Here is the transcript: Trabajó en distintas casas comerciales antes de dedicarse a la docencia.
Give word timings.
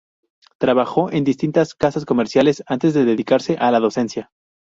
Trabajó 0.57 1.11
en 1.11 1.23
distintas 1.23 1.75
casas 1.75 2.05
comerciales 2.05 2.63
antes 2.65 2.95
de 2.95 3.05
dedicarse 3.05 3.57
a 3.59 3.69
la 3.69 3.79
docencia. 3.79 4.31